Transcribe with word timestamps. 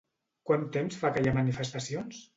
Quant 0.51 0.63
temps 0.77 0.97
fa 1.03 1.13
que 1.17 1.23
hi 1.27 1.31
ha 1.33 1.37
manifestacions? 1.39 2.29